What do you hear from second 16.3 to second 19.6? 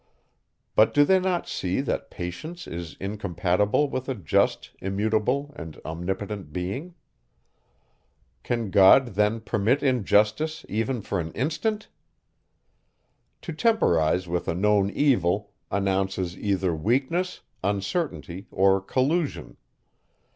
either weakness, uncertainty, or collusion.